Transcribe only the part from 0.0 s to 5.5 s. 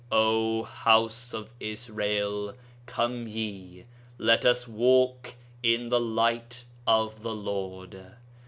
'O house of Israel, come ye, let us walk